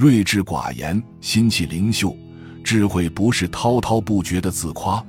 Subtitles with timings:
[0.00, 2.16] 睿智寡言，心气灵秀。
[2.64, 5.04] 智慧不是滔滔不绝的自夸，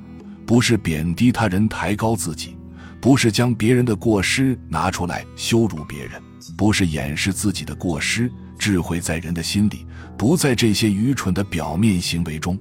[0.46, 2.58] 不是贬低他人、抬高自己，
[3.00, 6.22] 不是将别人的过失拿出来羞辱别人，
[6.58, 8.30] 不是掩饰自己的过失。
[8.60, 9.86] 智慧在人的心里，
[10.18, 12.60] 不在这些愚蠢的表面行为中。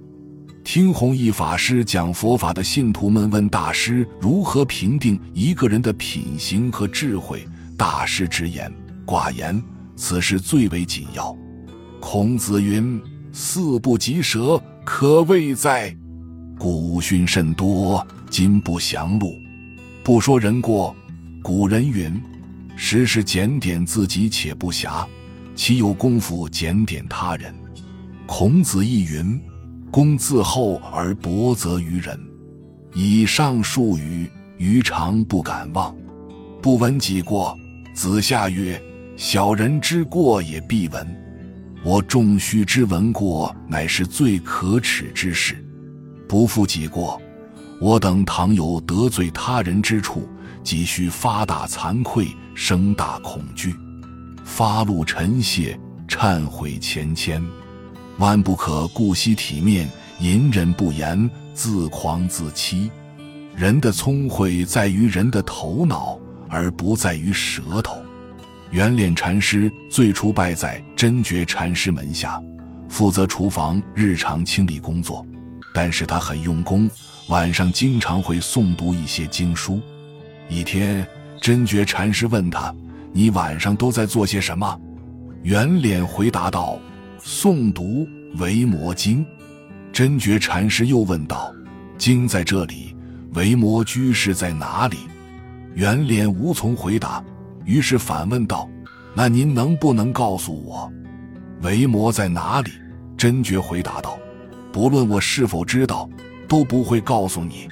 [0.62, 7.44] 听弘一法师讲佛法的信徒们问大师如何评定一个人的品行和智慧，
[7.76, 8.72] 大师直言：
[9.04, 9.60] 寡言，
[9.96, 11.36] 此事最为紧要。
[12.00, 15.94] 孔子云：“四不及舌，可谓哉？”
[16.58, 19.32] 古训甚多，今不详录。
[20.02, 20.96] 不说人过，
[21.42, 22.20] 古人云
[22.74, 25.06] ：“时时检点自己，且不暇，
[25.54, 27.54] 岂有功夫检点他人？”
[28.26, 29.38] 孔子亦云。
[29.90, 32.18] 公自厚而薄责于人。
[32.94, 35.94] 以上数语，余常不敢忘。
[36.62, 37.58] 不闻己过。
[37.92, 38.80] 子夏曰
[39.16, 41.19] ：“小人之过也必闻。
[41.82, 45.56] 我仲须之闻过，乃是最可耻之事。
[46.28, 47.20] 不负己过，
[47.80, 50.28] 我等倘有得罪他人之处，
[50.62, 53.74] 即须发大惭愧，生大恐惧，
[54.44, 57.42] 发露陈谢，忏悔千千。”
[58.18, 59.88] 万不可顾惜体面，
[60.20, 62.90] 隐忍不言，自狂自欺。
[63.56, 67.96] 人的聪慧在于人的头脑，而不在于舌头。
[68.70, 72.40] 圆脸禅师最初拜在真觉禅师门下，
[72.88, 75.26] 负责厨房日常清理工作。
[75.74, 76.88] 但是他很用功，
[77.28, 79.80] 晚上经常会诵读一些经书。
[80.48, 81.04] 一天，
[81.40, 82.72] 真觉禅师问他
[83.12, 84.80] ：“你晚上都在做些什么？”
[85.42, 86.78] 圆脸回答道。
[87.22, 88.06] 诵读
[88.40, 89.24] 《维摩经》，
[89.92, 91.52] 真觉禅师又问道
[91.98, 92.96] ：“经在这里，
[93.34, 94.96] 维摩居士在哪里？”
[95.74, 97.22] 圆脸无从回答，
[97.70, 98.68] 于是反问道
[99.14, 100.92] ：“那您能不能告诉我，
[101.62, 102.72] 维摩在哪里？”
[103.16, 104.18] 真觉回答道
[104.72, 106.10] ：“不论我是否知道，
[106.48, 107.68] 都不会告诉你。”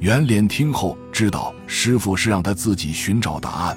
[0.00, 3.76] 圆脸听后知道师傅是让他自己寻找答案，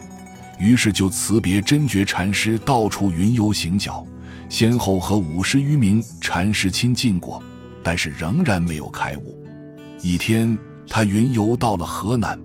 [0.59, 4.07] 于是就辞别真觉禅师，到处云游行脚。
[4.47, 7.43] 先后和五十余名禅师亲近过，
[7.83, 9.45] 但是仍然没有开悟。
[10.01, 12.39] 一天，他云游到了河南，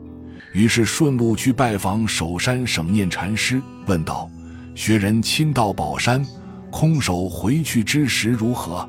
[0.55, 4.31] 于是顺路去拜访首山省念禅师，问道
[4.77, 6.25] ：“学人亲到宝山，
[6.71, 8.89] 空手回去之时如何？”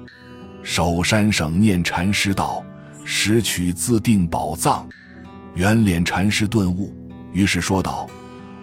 [0.62, 2.64] 首山省念禅师道
[3.04, 4.88] ：“拾取自定宝藏。”
[5.56, 6.94] 圆脸禅师顿悟，
[7.34, 8.08] 于是说道：“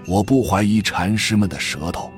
[0.07, 2.09] 我不怀疑禅师们的舌头。”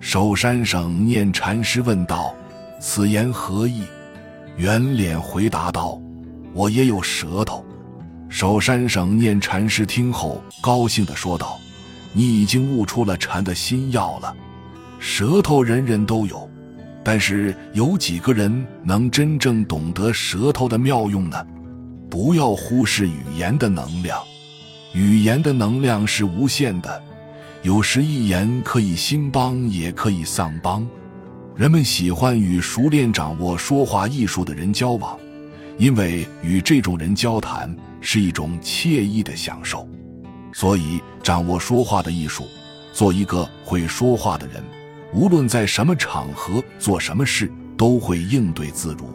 [0.00, 2.34] 守山省念禅师问道
[2.80, 3.82] ：“此言何意？”
[4.58, 6.00] 圆脸回答道
[6.52, 7.64] ：“我也有舌头。”
[8.28, 11.58] 守山省念禅师听后，高兴地说道
[12.12, 14.34] ：“你已经悟出了禅的心要了。
[14.98, 16.48] 舌头人人都有，
[17.04, 21.46] 但是有几个人能真正懂得舌头的妙用呢？
[22.10, 24.20] 不要忽视语言的能量，
[24.92, 27.02] 语言的能量是无限的。”
[27.62, 30.86] 有时一言可以兴邦，也可以丧邦。
[31.56, 35.18] 人们喜欢与熟练掌握说话艺术的人交往，
[35.78, 39.88] 因为与这种人交谈是一种惬意的享受。
[40.52, 42.46] 所以，掌握说话的艺术，
[42.92, 44.62] 做一个会说话的人，
[45.12, 49.08] 无论在什么场合做什么事，都会应对自如。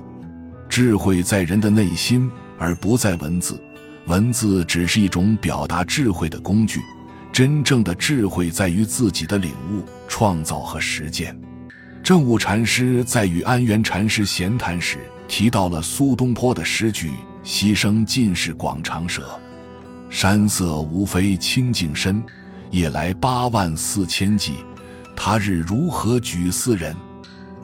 [0.69, 3.61] 智慧在人的内心，而不在文字。
[4.07, 6.79] 文字只是一种表达智慧的工具。
[7.31, 11.39] 真正的智慧在于自己的领悟、创造和实践。
[12.03, 14.97] 正悟禅师在与安元禅师闲谈时，
[15.29, 17.11] 提到了苏东坡的诗句
[17.43, 19.39] ：“溪声尽是广长舌，
[20.09, 22.23] 山色无非清净身。
[22.69, 24.55] 夜来八万四千骑，
[25.15, 26.95] 他日如何举四人？”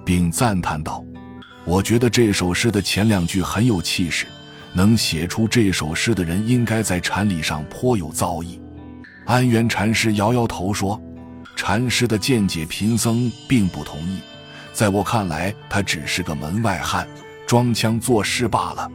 [0.04, 1.04] 并赞叹道
[1.64, 4.26] ：“我觉得这首诗的前两句很有气势，
[4.74, 8.60] 能写出这首诗的人应该在禅理上颇有造诣。”
[9.26, 11.02] 安元禅师摇摇头说
[11.56, 14.20] ：“禅师的见解，贫僧并不同意。
[14.74, 17.08] 在我看来，他只是个门外汉，
[17.46, 18.92] 装腔作势罢了。”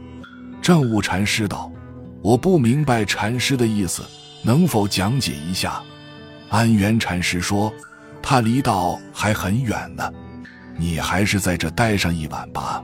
[0.63, 1.69] 正悟禅师道
[2.23, 4.01] ：“我不明白禅师的意思，
[4.41, 5.83] 能否讲解一下？”
[6.47, 7.71] 安元禅师说
[8.23, 10.09] ：“他离道还很远呢，
[10.77, 12.81] 你还是在这待上一晚吧，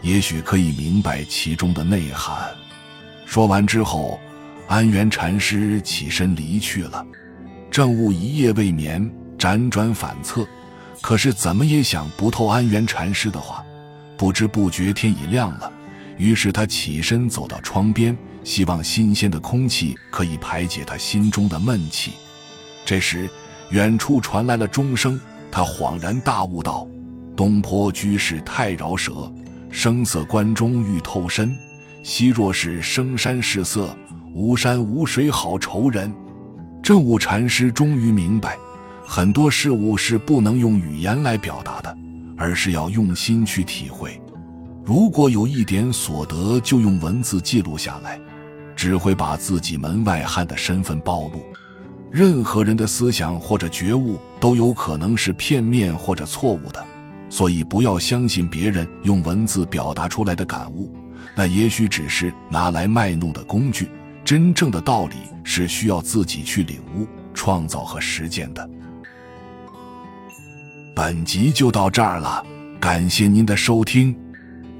[0.00, 2.48] 也许可以明白其中的内涵。”
[3.26, 4.18] 说完之后。
[4.68, 7.04] 安元禅师起身离去了，
[7.70, 10.46] 正悟一夜未眠，辗转反侧，
[11.02, 13.62] 可是怎么也想不透安元禅师的话。
[14.16, 15.70] 不知不觉天已亮了，
[16.18, 22.12] 于是他起身走到窗边，希望新鲜的空气可以排解他心中的闷气。
[22.84, 23.28] 这时，
[23.70, 25.20] 远处传来了钟声，
[25.50, 26.86] 他恍然大悟道
[27.36, 29.32] ：“东坡居士太饶舌，
[29.70, 31.48] 声色关中欲透身；
[32.02, 33.96] 西若是生山是色，
[34.34, 36.12] 无山无水好愁人。
[36.82, 38.56] 正悟禅师终于明白，
[39.04, 41.96] 很多事物是不能用语言来表达的，
[42.36, 44.20] 而是要用心去体会。
[44.84, 48.20] 如果有一点所得就用文字记录下来，
[48.74, 51.42] 只会把自己门外汉的身份暴露。
[52.10, 56.84] 任何人的思想或者觉悟都有可能是片面或者错误的，
[57.30, 60.92] 所以不要相信别人用文字表达出来的感悟。
[61.34, 63.88] 那也许只是拿来卖弄的工具，
[64.24, 65.14] 真正的道理
[65.44, 68.68] 是需要自己去领悟、创造和实践的。
[70.94, 72.44] 本集就到这儿了，
[72.78, 74.14] 感谢您的收听，